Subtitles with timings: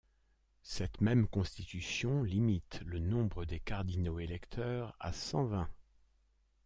[0.63, 5.69] Cette même constitution limite le nombre des cardinaux électeurs à cent-vingt.